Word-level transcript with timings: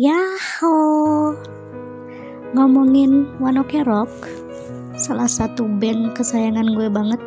Yaho 0.00 1.36
Ngomongin 2.56 3.36
One 3.36 3.60
Ok 3.60 3.84
Rock 3.84 4.32
Salah 4.96 5.28
satu 5.28 5.68
band 5.68 6.16
kesayangan 6.16 6.72
gue 6.72 6.88
banget. 6.88 7.20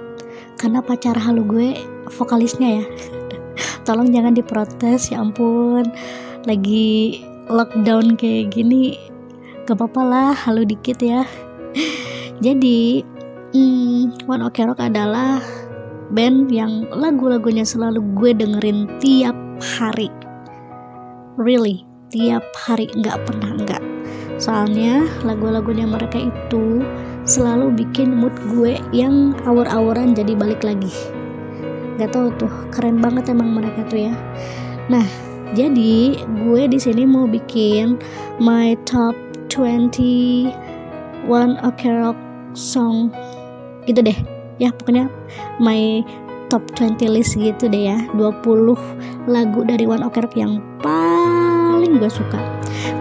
Karena 0.58 0.82
pacar 0.82 1.14
halu 1.14 1.46
gue 1.46 1.70
vokalisnya 2.18 2.82
ya. 2.82 2.86
Tolong 3.86 4.10
jangan 4.10 4.34
diprotes 4.34 5.14
ya 5.14 5.22
ampun. 5.22 5.86
Lagi 6.50 7.22
lockdown 7.46 8.18
kayak 8.18 8.58
gini 8.58 8.98
Gak 9.70 9.78
apa-apa 9.78 10.02
lah 10.02 10.30
halu 10.34 10.66
dikit 10.66 10.98
ya. 10.98 11.30
Jadi 12.46 13.06
hmm, 13.54 14.26
One 14.26 14.50
Ok 14.50 14.66
Rock 14.66 14.82
adalah 14.82 15.46
band 16.10 16.50
yang 16.50 16.90
lagu-lagunya 16.90 17.70
selalu 17.70 18.02
gue 18.18 18.34
dengerin 18.34 18.90
tiap 18.98 19.38
hari. 19.62 20.10
Really 21.38 21.93
tiap 22.14 22.46
hari 22.54 22.86
nggak 22.94 23.18
pernah 23.26 23.58
nggak. 23.58 23.84
Soalnya 24.38 25.10
lagu-lagunya 25.26 25.90
mereka 25.90 26.22
itu 26.22 26.86
selalu 27.26 27.74
bikin 27.74 28.14
mood 28.14 28.34
gue 28.54 28.78
yang 28.94 29.34
awur-awuran 29.50 30.14
jadi 30.14 30.38
balik 30.38 30.62
lagi. 30.62 30.94
Gak 31.98 32.14
tau 32.14 32.30
tuh 32.38 32.54
keren 32.70 33.02
banget 33.02 33.34
emang 33.34 33.58
mereka 33.58 33.82
tuh 33.90 34.06
ya. 34.06 34.14
Nah 34.94 35.06
jadi 35.58 36.22
gue 36.22 36.62
di 36.70 36.78
sini 36.78 37.02
mau 37.10 37.26
bikin 37.26 37.98
my 38.38 38.78
top 38.86 39.18
20 39.50 40.54
one 41.26 41.58
ok 41.66 41.82
rock 41.98 42.20
song. 42.54 43.10
Gitu 43.90 44.06
deh. 44.06 44.18
Ya 44.62 44.70
pokoknya 44.70 45.10
my 45.58 46.06
top 46.54 46.62
20 46.78 47.10
list 47.10 47.42
gitu 47.42 47.66
deh 47.66 47.90
ya. 47.90 47.98
20 48.14 48.78
lagu 49.26 49.66
dari 49.66 49.88
One 49.90 50.06
Ok 50.06 50.22
Rock 50.22 50.36
yang 50.38 50.62
paling 50.84 51.53
paling 51.84 52.00
gue 52.00 52.08
suka. 52.08 52.40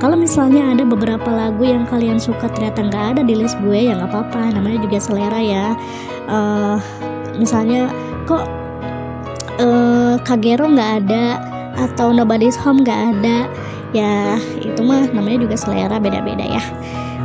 Kalau 0.03 0.19
misalnya 0.19 0.75
ada 0.75 0.83
beberapa 0.83 1.31
lagu 1.31 1.63
yang 1.63 1.87
kalian 1.87 2.19
suka 2.19 2.51
ternyata 2.51 2.83
nggak 2.83 3.05
ada 3.15 3.23
di 3.23 3.39
list 3.39 3.55
gue 3.63 3.79
ya 3.79 3.95
nggak 3.95 4.11
apa-apa. 4.11 4.59
Namanya 4.59 4.83
juga 4.83 4.99
selera 4.99 5.39
ya. 5.39 5.79
Uh, 6.27 6.83
misalnya 7.39 7.95
kok 8.27 8.43
uh, 9.63 10.19
Kagero 10.27 10.67
nggak 10.67 11.07
ada? 11.07 11.39
Atau 11.79 12.11
Nobody's 12.11 12.59
Home 12.59 12.83
nggak 12.83 13.01
ada? 13.15 13.47
Ya 13.95 14.35
itu 14.59 14.83
mah 14.83 15.07
namanya 15.15 15.47
juga 15.47 15.55
selera 15.55 16.03
beda-beda 16.03 16.43
ya. 16.43 16.65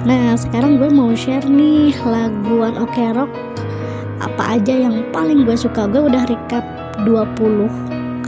Nah 0.05 0.38
sekarang 0.38 0.77
gue 0.77 0.94
mau 0.94 1.09
share 1.17 1.49
nih 1.49 1.97
laguan 2.05 2.77
Oke 2.77 3.02
Rock. 3.17 3.33
Apa 4.21 4.61
aja 4.61 4.77
yang 4.77 5.09
paling 5.09 5.42
gue 5.42 5.58
suka? 5.58 5.89
Gue 5.89 6.05
udah 6.05 6.21
recap 6.30 6.61
20 7.02 7.66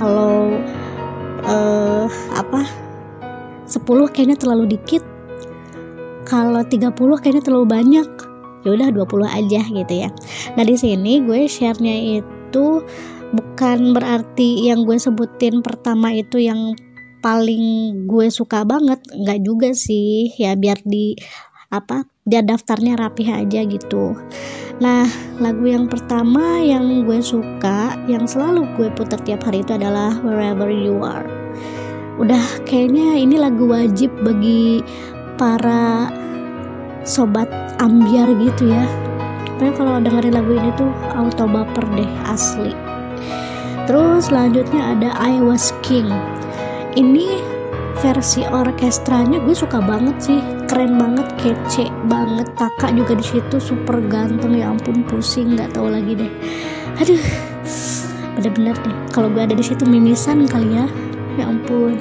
kalau 0.02 0.58
uh, 1.46 2.10
apa 2.34 2.89
10 3.70 3.86
kayaknya 4.10 4.38
terlalu 4.38 4.76
dikit. 4.76 5.06
Kalau 6.26 6.66
30 6.66 6.94
kayaknya 7.22 7.44
terlalu 7.46 7.68
banyak. 7.70 8.10
Ya 8.66 8.70
udah 8.76 8.90
20 8.92 9.24
aja 9.30 9.62
gitu 9.64 9.94
ya. 9.94 10.10
Nah 10.58 10.64
di 10.68 10.76
sini 10.76 11.24
gue 11.24 11.48
share-nya 11.48 12.20
itu 12.20 12.84
bukan 13.32 13.94
berarti 13.96 14.68
yang 14.68 14.84
gue 14.84 15.00
sebutin 15.00 15.64
pertama 15.64 16.12
itu 16.12 16.44
yang 16.44 16.76
paling 17.24 17.94
gue 18.10 18.28
suka 18.28 18.68
banget. 18.68 19.00
Nggak 19.16 19.40
juga 19.46 19.70
sih. 19.72 20.34
Ya 20.36 20.60
biar 20.60 20.84
di 20.84 21.16
apa 21.70 22.04
biar 22.26 22.44
daftarnya 22.50 22.98
rapih 22.98 23.30
aja 23.32 23.64
gitu. 23.64 24.18
Nah 24.84 25.08
lagu 25.40 25.64
yang 25.64 25.88
pertama 25.88 26.60
yang 26.60 27.06
gue 27.08 27.22
suka 27.24 27.96
yang 28.12 28.26
selalu 28.26 28.68
gue 28.76 28.90
putar 28.92 29.22
tiap 29.24 29.46
hari 29.46 29.62
itu 29.64 29.78
adalah 29.78 30.18
Wherever 30.20 30.68
You 30.68 31.00
Are 31.06 31.39
udah 32.20 32.68
kayaknya 32.68 33.16
ini 33.16 33.40
lagu 33.40 33.64
wajib 33.72 34.12
bagi 34.28 34.84
para 35.40 36.12
sobat 37.08 37.48
ambiar 37.80 38.28
gitu 38.36 38.76
ya. 38.76 38.84
Pokoknya 39.56 39.74
kalau 39.76 39.94
dengerin 40.04 40.36
lagu 40.36 40.52
ini 40.52 40.70
tuh 40.76 40.92
auto 41.16 41.48
baper 41.48 41.84
deh 41.96 42.12
asli. 42.28 42.76
Terus 43.88 44.28
selanjutnya 44.28 45.00
ada 45.00 45.10
I 45.16 45.40
Was 45.40 45.72
King. 45.80 46.12
Ini 47.00 47.40
versi 48.04 48.44
orkestranya 48.44 49.40
gue 49.44 49.56
suka 49.56 49.80
banget 49.80 50.16
sih. 50.20 50.40
Keren 50.68 51.00
banget 51.00 51.28
kece 51.40 51.88
banget. 52.12 52.52
Taka 52.60 52.92
juga 52.92 53.16
di 53.16 53.24
situ 53.24 53.58
super 53.64 54.04
ganteng. 54.12 54.60
Ya 54.60 54.72
ampun 54.72 55.08
pusing 55.08 55.56
nggak 55.56 55.72
tahu 55.72 55.88
lagi 55.88 56.20
deh. 56.20 56.32
Aduh 57.00 57.24
bener-bener 58.36 58.76
deh. 58.84 58.96
Kalau 59.16 59.32
gue 59.32 59.44
ada 59.44 59.56
di 59.56 59.64
situ 59.64 59.88
mimisan 59.88 60.44
kali 60.48 60.80
ya 60.80 60.88
ya 61.40 61.48
ampun. 61.48 61.96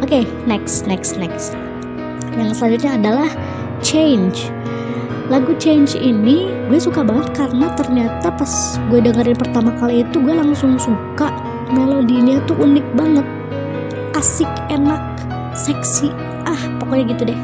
Oke 0.00 0.22
okay, 0.22 0.22
next 0.48 0.88
next 0.88 1.20
next. 1.20 1.54
Yang 2.34 2.58
selanjutnya 2.58 2.92
adalah 2.96 3.30
change. 3.84 4.48
Lagu 5.30 5.54
change 5.62 5.94
ini 5.94 6.50
gue 6.66 6.80
suka 6.80 7.06
banget 7.06 7.30
karena 7.36 7.70
ternyata 7.78 8.34
pas 8.34 8.80
gue 8.90 8.98
dengerin 8.98 9.38
pertama 9.38 9.70
kali 9.78 10.02
itu 10.02 10.18
gue 10.18 10.34
langsung 10.34 10.74
suka 10.80 11.30
melodinya 11.70 12.42
tuh 12.48 12.58
unik 12.58 12.86
banget. 12.98 13.26
Asik 14.16 14.50
enak 14.72 15.00
seksi. 15.54 16.10
Ah 16.48 16.58
pokoknya 16.82 17.14
gitu 17.14 17.22
deh. 17.30 17.40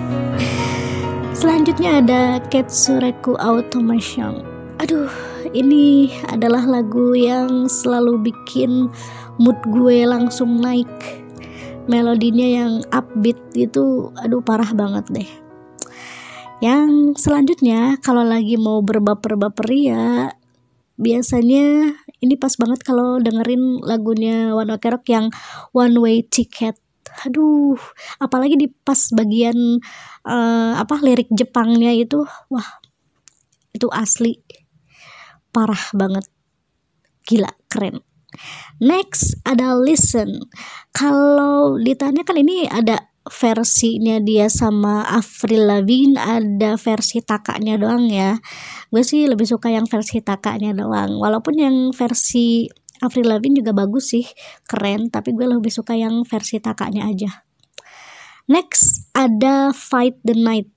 Selanjutnya 1.36 2.00
ada 2.00 2.22
Ketsureku 2.48 3.36
Automation 3.38 4.56
aduh 4.76 5.08
ini 5.56 6.12
adalah 6.28 6.62
lagu 6.68 7.16
yang 7.16 7.64
selalu 7.64 8.28
bikin 8.28 8.92
mood 9.40 9.56
gue 9.72 10.04
langsung 10.04 10.60
naik 10.60 10.88
melodinya 11.86 12.46
yang 12.46 12.72
upbeat 12.90 13.38
itu 13.54 14.10
aduh 14.18 14.42
parah 14.42 14.70
banget 14.74 15.06
deh. 15.10 15.30
Yang 16.58 17.20
selanjutnya 17.20 18.00
kalau 18.02 18.24
lagi 18.26 18.58
mau 18.58 18.82
berbaper-baper 18.82 19.68
ya 19.72 20.32
biasanya 20.96 21.92
ini 22.24 22.34
pas 22.40 22.56
banget 22.56 22.80
kalau 22.80 23.20
dengerin 23.20 23.84
lagunya 23.84 24.56
One 24.56 24.72
Ok 24.72 24.84
Rock 24.88 25.06
yang 25.12 25.30
One 25.76 25.96
Way 26.00 26.26
Ticket. 26.26 26.76
Aduh 27.24 27.78
apalagi 28.18 28.58
di 28.58 28.68
pas 28.68 28.98
bagian 29.14 29.80
uh, 30.26 30.72
apa 30.76 31.00
lirik 31.00 31.30
Jepangnya 31.32 31.94
itu 31.94 32.24
wah 32.50 32.68
itu 33.70 33.86
asli. 33.92 34.40
Parah 35.54 35.92
banget. 35.94 36.24
Gila 37.26 37.50
keren 37.68 38.15
Next 38.82 39.40
ada 39.46 39.72
listen. 39.76 40.44
Kalau 40.92 41.80
ditanya 41.80 42.22
kan 42.26 42.36
ini 42.36 42.68
ada 42.68 43.08
versinya 43.26 44.22
dia 44.22 44.46
sama 44.46 45.02
Avril 45.02 45.66
Lavigne 45.66 46.14
ada 46.14 46.78
versi 46.78 47.18
takaknya 47.24 47.74
doang 47.74 48.06
ya. 48.06 48.38
Gue 48.92 49.02
sih 49.02 49.26
lebih 49.26 49.48
suka 49.48 49.72
yang 49.72 49.88
versi 49.90 50.22
takaknya 50.22 50.76
doang. 50.76 51.18
Walaupun 51.18 51.54
yang 51.58 51.76
versi 51.90 52.70
Avril 53.02 53.28
Lavigne 53.28 53.60
juga 53.60 53.76
bagus 53.76 54.14
sih 54.14 54.24
keren 54.64 55.10
tapi 55.10 55.34
gue 55.34 55.44
lebih 55.44 55.72
suka 55.74 55.98
yang 55.98 56.22
versi 56.22 56.62
takaknya 56.62 57.10
aja. 57.10 57.44
Next 58.46 59.10
ada 59.10 59.74
Fight 59.74 60.22
the 60.22 60.38
Night. 60.38 60.70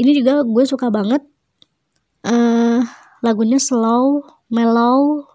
Ini 0.00 0.10
juga 0.16 0.42
gue 0.42 0.64
suka 0.64 0.88
banget. 0.88 1.20
Uh, 2.24 2.80
lagunya 3.20 3.60
slow 3.60 4.24
mellow 4.48 5.28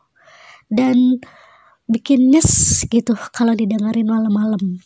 dan 0.69 1.17
bikin 1.89 2.29
nyes 2.29 2.85
gitu 2.85 3.17
kalau 3.33 3.57
didengerin 3.57 4.05
malam-malam. 4.05 4.79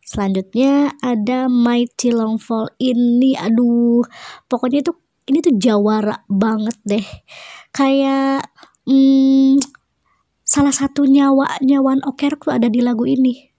Selanjutnya 0.00 0.96
ada 1.04 1.50
Mighty 1.52 2.14
Long 2.14 2.40
Fall 2.40 2.72
ini 2.80 3.36
aduh 3.36 4.06
pokoknya 4.48 4.80
itu 4.86 4.92
ini 5.28 5.38
tuh 5.44 5.54
jawara 5.60 6.24
banget 6.30 6.78
deh. 6.86 7.06
Kayak 7.76 8.48
hmm, 8.88 9.60
salah 10.46 10.72
satu 10.72 11.04
nyawa 11.04 11.60
nyawan 11.60 12.00
oker 12.06 12.40
tuh 12.40 12.56
ada 12.56 12.72
di 12.72 12.80
lagu 12.80 13.04
ini. 13.04 13.52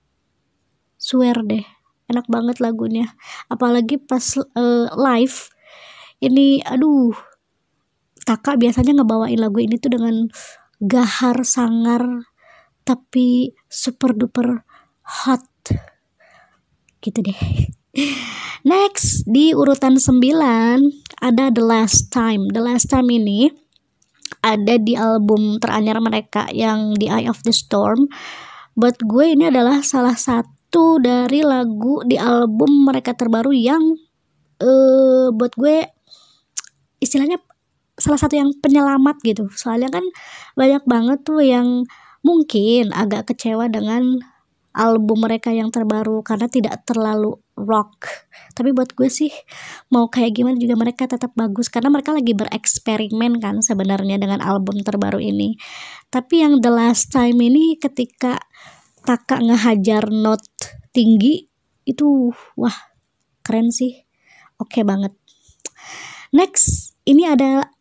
Swear 0.98 1.46
deh, 1.46 1.62
enak 2.10 2.26
banget 2.26 2.58
lagunya. 2.58 3.14
Apalagi 3.52 4.02
pas 4.02 4.24
uh, 4.40 4.88
live 4.98 5.38
ini 6.24 6.66
aduh 6.66 7.14
Taka 8.28 8.60
biasanya 8.60 9.00
ngebawain 9.00 9.40
lagu 9.40 9.64
ini 9.64 9.80
tuh 9.80 9.88
dengan 9.88 10.28
gahar 10.78 11.42
sangar 11.42 12.30
tapi 12.88 13.52
super 13.68 14.16
duper 14.16 14.64
hot. 15.04 15.44
Gitu 17.04 17.20
deh. 17.20 17.40
Next 18.72 19.28
di 19.28 19.52
urutan 19.52 20.00
9 20.00 21.22
ada 21.24 21.46
The 21.52 21.64
Last 21.64 22.12
Time. 22.14 22.52
The 22.52 22.62
Last 22.64 22.92
Time 22.92 23.08
ini 23.12 23.48
ada 24.44 24.76
di 24.80 24.94
album 24.96 25.60
teranyar 25.60 26.00
mereka 26.00 26.48
yang 26.52 26.96
di 26.96 27.12
Eye 27.12 27.28
of 27.28 27.44
the 27.44 27.56
Storm. 27.56 28.08
Buat 28.78 29.02
gue 29.02 29.34
ini 29.34 29.50
adalah 29.50 29.82
salah 29.82 30.16
satu 30.16 31.02
dari 31.02 31.42
lagu 31.42 32.06
di 32.06 32.20
album 32.20 32.86
mereka 32.86 33.18
terbaru 33.18 33.56
yang 33.56 33.82
uh, 34.62 35.34
buat 35.34 35.54
gue 35.58 35.90
istilahnya 37.02 37.42
salah 37.98 38.20
satu 38.22 38.38
yang 38.38 38.54
penyelamat 38.62 39.18
gitu. 39.26 39.50
Soalnya 39.54 39.90
kan 39.90 40.06
banyak 40.54 40.86
banget 40.86 41.20
tuh 41.26 41.42
yang 41.42 41.84
mungkin 42.22 42.94
agak 42.94 43.34
kecewa 43.34 43.70
dengan 43.70 44.22
album 44.78 45.26
mereka 45.26 45.50
yang 45.50 45.74
terbaru 45.74 46.22
karena 46.22 46.46
tidak 46.46 46.86
terlalu 46.86 47.34
rock. 47.58 48.06
Tapi 48.54 48.70
buat 48.78 48.94
gue 48.94 49.10
sih 49.10 49.34
mau 49.90 50.06
kayak 50.06 50.38
gimana 50.38 50.58
juga 50.62 50.78
mereka 50.78 51.10
tetap 51.10 51.34
bagus 51.34 51.74
karena 51.74 51.90
mereka 51.90 52.14
lagi 52.14 52.38
bereksperimen 52.38 53.42
kan 53.42 53.66
sebenarnya 53.66 54.22
dengan 54.22 54.40
album 54.46 54.86
terbaru 54.86 55.18
ini. 55.18 55.58
Tapi 56.14 56.46
yang 56.46 56.62
the 56.62 56.70
last 56.70 57.10
time 57.10 57.42
ini 57.42 57.76
ketika 57.82 58.38
Taka 59.08 59.40
ngehajar 59.40 60.12
note 60.12 60.52
tinggi 60.92 61.48
itu 61.88 62.36
wah 62.60 62.76
keren 63.40 63.72
sih. 63.72 64.04
Oke 64.60 64.84
okay 64.84 64.84
banget. 64.84 65.16
Next 66.36 66.92
ini 67.08 67.24
ada 67.24 67.72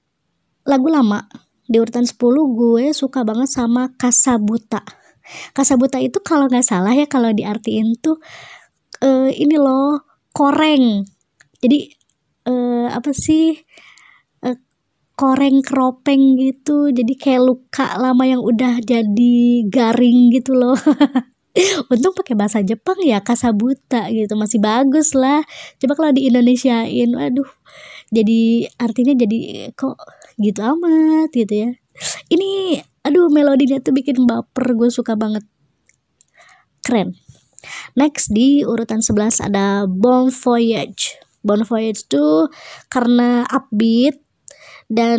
lagu 0.67 0.91
lama 0.91 1.25
di 1.67 1.79
urutan 1.83 2.07
10 2.07 2.19
gue 2.55 2.85
suka 2.95 3.27
banget 3.27 3.51
sama 3.51 3.91
Kasabuta. 3.99 4.83
Kasabuta 5.51 5.99
itu 5.99 6.23
kalau 6.23 6.47
nggak 6.47 6.63
salah 6.63 6.95
ya 6.95 7.11
kalau 7.11 7.35
diartiin 7.35 7.99
tuh 7.99 8.23
uh, 9.03 9.31
ini 9.31 9.59
loh 9.59 10.07
koreng. 10.31 11.03
Jadi 11.59 11.91
uh, 12.47 12.87
apa 12.95 13.11
sih 13.11 13.59
uh, 14.47 14.59
koreng 15.19 15.67
keropeng 15.67 16.39
gitu. 16.39 16.95
Jadi 16.95 17.19
kayak 17.19 17.43
luka 17.43 17.99
lama 17.99 18.23
yang 18.23 18.43
udah 18.43 18.79
jadi 18.79 19.67
garing 19.67 20.31
gitu 20.31 20.55
loh. 20.55 20.79
Untung 21.91 22.13
pakai 22.13 22.37
bahasa 22.37 22.61
Jepang 22.63 23.01
ya 23.03 23.19
kasabuta 23.25 24.07
gitu. 24.15 24.39
Masih 24.39 24.63
bagus 24.63 25.17
lah. 25.19 25.43
Coba 25.83 25.99
kalau 25.99 26.11
di 26.15 26.31
Indonesiain 26.31 27.11
waduh 27.17 27.49
jadi 28.11 28.71
artinya 28.79 29.15
jadi 29.19 29.71
kok 29.75 29.99
gitu 30.39 30.61
amat 30.63 31.31
gitu 31.35 31.55
ya. 31.55 31.71
Ini 32.31 32.81
aduh 33.07 33.31
melodinya 33.31 33.79
tuh 33.81 33.95
bikin 33.97 34.27
baper 34.27 34.77
gue 34.77 34.91
suka 34.93 35.15
banget. 35.19 35.43
Keren. 36.85 37.19
Next 37.99 38.31
di 38.31 38.63
urutan 38.63 39.03
11 39.03 39.43
ada 39.51 39.91
Bon 39.91 40.31
Voyage. 40.31 41.19
Bon 41.43 41.63
Voyage 41.67 42.07
tuh 42.07 42.51
karena 42.91 43.43
upbeat 43.47 44.19
dan 44.87 45.19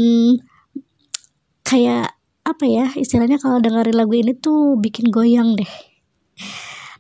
kayak 1.67 2.15
apa 2.47 2.63
ya 2.63 2.87
istilahnya 2.95 3.43
kalau 3.43 3.59
dengerin 3.59 3.95
lagu 3.99 4.15
ini 4.15 4.31
tuh 4.31 4.79
bikin 4.79 5.11
goyang 5.11 5.59
deh. 5.59 5.67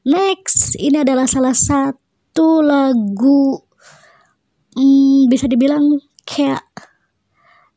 Next 0.07 0.75
ini 0.79 1.03
adalah 1.03 1.27
salah 1.27 1.55
satu 1.55 2.63
lagu 2.63 3.66
hmm, 4.77 5.25
bisa 5.27 5.49
dibilang 5.49 5.97
kayak 6.23 6.61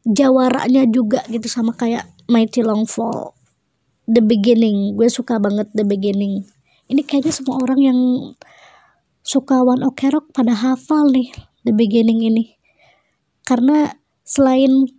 jawaranya 0.05 0.85
juga 0.85 1.25
gitu 1.33 1.49
sama 1.49 1.73
kayak 1.73 2.05
Mighty 2.29 2.61
Long 2.61 2.85
Fall. 2.85 3.33
The 4.11 4.23
Beginning. 4.23 4.99
Gue 4.99 5.07
suka 5.07 5.39
banget 5.39 5.71
The 5.71 5.87
Beginning. 5.87 6.43
Ini 6.91 7.07
kayaknya 7.07 7.31
semua 7.31 7.63
orang 7.63 7.81
yang 7.81 7.99
suka 9.23 9.63
One 9.63 9.87
Ok 9.87 10.11
Rock 10.11 10.35
pada 10.35 10.51
hafal 10.51 11.15
nih 11.15 11.31
The 11.63 11.71
Beginning 11.71 12.27
ini. 12.27 12.59
Karena 13.47 13.95
selain 14.27 14.91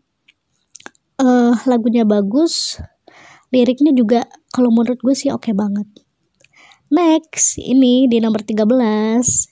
uh, 1.20 1.54
lagunya 1.68 2.08
bagus 2.08 2.80
liriknya 3.52 3.92
juga 3.92 4.24
kalau 4.56 4.72
menurut 4.72 5.00
gue 5.04 5.12
sih 5.12 5.28
oke 5.28 5.52
okay 5.52 5.54
banget. 5.56 5.88
Next 6.92 7.60
ini 7.60 8.08
di 8.08 8.24
nomor 8.24 8.44
13 8.48 9.51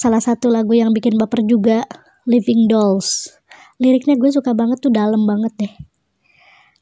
salah 0.00 0.24
satu 0.24 0.48
lagu 0.48 0.72
yang 0.72 0.96
bikin 0.96 1.20
baper 1.20 1.44
juga 1.44 1.84
Living 2.24 2.64
Dolls. 2.72 3.36
Liriknya 3.76 4.16
gue 4.16 4.32
suka 4.32 4.56
banget 4.56 4.80
tuh 4.80 4.88
dalam 4.88 5.28
banget 5.28 5.52
deh. 5.60 5.74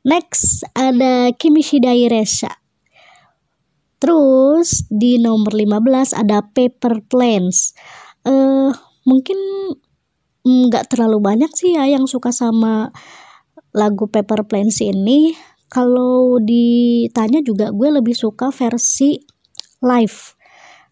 Next 0.06 0.62
ada 0.78 1.34
Kimishi 1.34 1.82
Dairesha 1.82 2.54
terus 3.98 4.86
di 4.86 5.18
nomor 5.18 5.50
15 5.50 6.14
ada 6.14 6.38
Paper 6.46 7.02
Planes 7.10 7.74
uh, 8.22 8.70
mungkin 9.02 9.38
nggak 10.46 10.94
terlalu 10.94 11.18
banyak 11.18 11.50
sih 11.52 11.74
ya 11.74 11.84
yang 11.90 12.06
suka 12.06 12.30
sama 12.30 12.94
lagu 13.76 14.08
Paper 14.08 14.48
Planes 14.48 14.80
ini. 14.80 15.36
Kalau 15.68 16.40
ditanya 16.40 17.44
juga 17.44 17.68
gue 17.68 17.88
lebih 17.92 18.16
suka 18.16 18.48
versi 18.48 19.20
live 19.84 20.38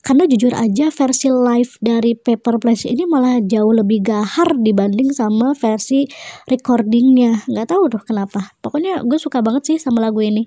karena 0.07 0.23
jujur 0.31 0.55
aja 0.55 0.95
versi 0.95 1.35
live 1.35 1.83
dari 1.83 2.15
Paper 2.15 2.63
Place 2.63 2.87
ini 2.87 3.03
malah 3.11 3.43
jauh 3.43 3.75
lebih 3.75 4.07
gahar 4.07 4.55
dibanding 4.55 5.11
sama 5.11 5.51
versi 5.59 6.07
recordingnya. 6.47 7.43
Nggak 7.51 7.75
tahu 7.75 7.91
tuh 7.91 8.07
kenapa. 8.07 8.55
Pokoknya 8.63 9.03
gue 9.03 9.19
suka 9.19 9.43
banget 9.43 9.67
sih 9.67 9.79
sama 9.83 9.99
lagu 9.99 10.23
ini. 10.23 10.47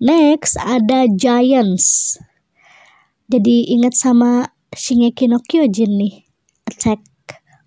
Next 0.00 0.56
ada 0.56 1.04
Giants. 1.12 2.16
Jadi 3.28 3.68
ingat 3.68 3.92
sama 3.92 4.48
Shingeki 4.72 5.28
no 5.28 5.44
Kyojin 5.44 6.00
nih. 6.00 6.24
Attack 6.64 7.04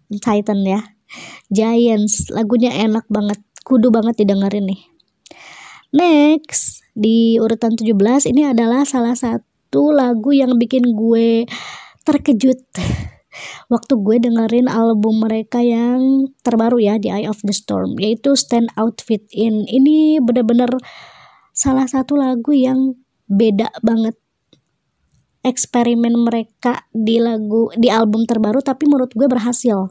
Titan 0.10 0.66
ya. 0.66 0.82
Giants 1.54 2.34
lagunya 2.34 2.74
enak 2.74 3.06
banget. 3.06 3.38
Kudu 3.62 3.94
banget 3.94 4.26
didengerin 4.26 4.66
nih. 4.66 4.82
Next 5.94 6.82
di 6.98 7.38
urutan 7.38 7.78
17 7.78 8.34
ini 8.34 8.50
adalah 8.50 8.82
salah 8.82 9.14
satu 9.14 9.51
itu 9.72 9.96
lagu 9.96 10.36
yang 10.36 10.60
bikin 10.60 10.84
gue 10.84 11.48
terkejut. 12.04 12.60
Waktu 13.72 13.94
gue 14.04 14.20
dengerin 14.20 14.68
album 14.68 15.24
mereka 15.24 15.64
yang 15.64 16.28
terbaru 16.44 16.76
ya 16.84 17.00
di 17.00 17.08
Eye 17.08 17.32
of 17.32 17.40
the 17.48 17.56
Storm 17.56 17.96
yaitu 17.96 18.36
Stand 18.36 18.68
Out 18.76 19.00
Fit 19.00 19.24
In. 19.32 19.64
Ini 19.64 20.20
bener-bener 20.20 20.76
salah 21.56 21.88
satu 21.88 22.20
lagu 22.20 22.52
yang 22.52 23.00
beda 23.32 23.72
banget 23.80 24.20
eksperimen 25.40 26.20
mereka 26.20 26.84
di 26.92 27.24
lagu 27.24 27.72
di 27.80 27.88
album 27.88 28.28
terbaru 28.28 28.60
tapi 28.60 28.92
menurut 28.92 29.16
gue 29.16 29.32
berhasil. 29.32 29.88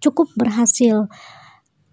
Cukup 0.00 0.32
berhasil. 0.40 1.12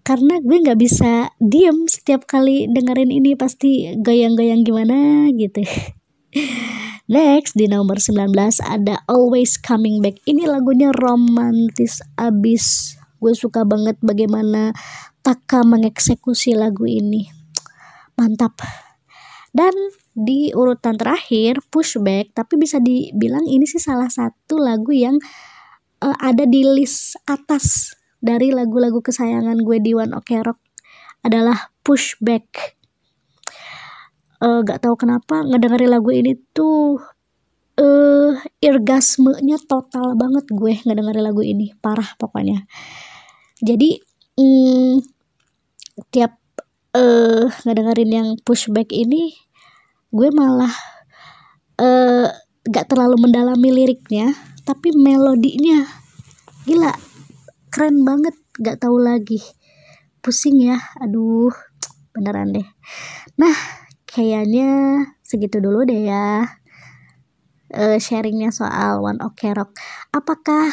Karena 0.00 0.40
gue 0.40 0.56
nggak 0.56 0.80
bisa 0.80 1.36
diem 1.36 1.84
setiap 1.84 2.24
kali 2.24 2.64
dengerin 2.64 3.12
ini 3.12 3.36
pasti 3.36 3.92
goyang-goyang 4.00 4.64
gimana 4.64 5.28
gitu 5.36 5.60
Next 7.10 7.58
di 7.58 7.66
nomor 7.66 7.98
19 7.98 8.38
ada 8.62 9.02
Always 9.10 9.58
Coming 9.58 9.98
Back. 9.98 10.22
Ini 10.30 10.46
lagunya 10.46 10.94
romantis 10.94 11.98
abis. 12.14 12.94
Gue 13.18 13.34
suka 13.34 13.66
banget 13.66 13.98
bagaimana 13.98 14.70
Taka 15.18 15.66
mengeksekusi 15.66 16.54
lagu 16.54 16.86
ini. 16.86 17.26
Mantap. 18.14 18.62
Dan 19.50 19.74
di 20.14 20.54
urutan 20.54 20.94
terakhir 20.94 21.58
Pushback, 21.74 22.30
tapi 22.30 22.54
bisa 22.54 22.78
dibilang 22.78 23.42
ini 23.42 23.66
sih 23.66 23.82
salah 23.82 24.06
satu 24.06 24.62
lagu 24.62 24.94
yang 24.94 25.18
uh, 26.06 26.16
ada 26.22 26.46
di 26.46 26.62
list 26.62 27.18
atas 27.26 27.90
dari 28.22 28.54
lagu-lagu 28.54 29.02
kesayangan 29.02 29.58
gue 29.66 29.82
di 29.82 29.98
One 29.98 30.14
Ok 30.14 30.46
Rock 30.46 30.62
adalah 31.26 31.74
Pushback 31.82 32.78
uh, 34.40 34.60
gak 34.64 34.82
tahu 34.84 34.96
kenapa 34.96 35.44
ngedengerin 35.44 35.92
lagu 35.92 36.10
ini 36.12 36.36
tuh 36.56 37.00
uh, 37.80 38.32
irgasmenya 38.60 39.60
total 39.64 40.16
banget 40.16 40.44
gue 40.50 40.74
ngedengerin 40.84 41.24
lagu 41.24 41.42
ini. 41.44 41.72
Parah 41.78 42.16
pokoknya. 42.16 42.64
Jadi 43.60 44.00
um, 44.40 45.00
tiap 46.08 46.40
uh, 46.96 47.46
ngedengerin 47.64 48.10
yang 48.10 48.28
pushback 48.42 48.90
ini 48.92 49.36
gue 50.10 50.28
malah 50.34 50.72
uh, 51.78 52.28
gak 52.66 52.88
terlalu 52.90 53.16
mendalami 53.20 53.68
liriknya 53.72 54.32
tapi 54.64 54.92
melodinya. 54.96 55.84
Gila 56.64 56.92
keren 57.72 58.04
banget 58.04 58.36
gak 58.60 58.80
tahu 58.80 59.00
lagi. 59.00 59.40
Pusing 60.20 60.60
ya 60.60 60.76
aduh 61.00 61.52
beneran 62.12 62.52
deh. 62.52 62.68
Nah 63.40 63.79
kayaknya 64.10 65.06
segitu 65.22 65.62
dulu 65.62 65.86
deh 65.86 66.10
ya 66.10 66.58
uh, 67.74 67.98
sharingnya 67.98 68.50
soal 68.50 69.02
One 69.02 69.22
Ok 69.22 69.54
Rock. 69.54 69.78
Apakah 70.10 70.70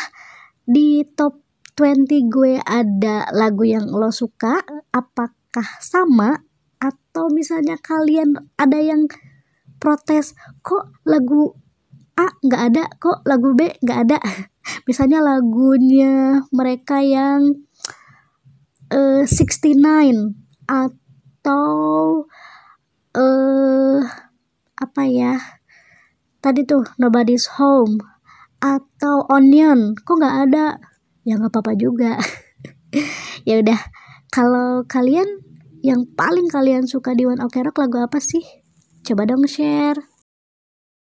di 0.65 1.05
top 1.13 1.45
20 1.77 2.33
gue 2.33 2.57
ada 2.65 3.29
lagu 3.29 3.61
yang 3.61 3.85
lo 3.93 4.09
suka? 4.09 4.65
Apakah 4.89 5.67
sama? 5.77 6.41
Atau 6.81 7.29
misalnya 7.33 7.77
kalian 7.77 8.37
ada 8.57 8.77
yang 8.81 9.05
protes 9.77 10.33
kok 10.65 10.93
lagu 11.05 11.53
A 12.17 12.33
nggak 12.41 12.63
ada, 12.73 12.83
kok 12.97 13.21
lagu 13.29 13.53
B 13.53 13.77
nggak 13.77 13.99
ada? 14.09 14.17
Misalnya 14.89 15.21
lagunya 15.21 16.41
mereka 16.49 16.97
yang 16.97 17.61
uh, 18.89 19.21
69 19.21 19.77
atau 20.65 21.65
uh, 23.17 23.99
apa 24.77 25.03
ya? 25.09 25.41
Tadi 26.37 26.61
tuh 26.63 26.85
nobody's 27.01 27.49
home 27.57 27.97
atau 28.61 29.25
onion. 29.33 29.97
Kok 29.97 30.15
nggak 30.21 30.37
ada? 30.49 30.77
Ya 31.25 31.41
nggak 31.41 31.51
apa-apa 31.53 31.73
juga. 31.73 32.15
Ya 33.43 33.59
udah 33.63 33.79
kalau 34.31 34.83
kalian 34.87 35.27
yang 35.79 36.07
paling 36.19 36.51
kalian 36.51 36.83
suka 36.87 37.15
di 37.15 37.27
One 37.27 37.39
Ok 37.39 37.63
Rock 37.63 37.79
lagu 37.79 37.99
apa 37.99 38.19
sih? 38.19 38.43
Coba 39.07 39.23
dong 39.23 39.47
share 39.47 40.16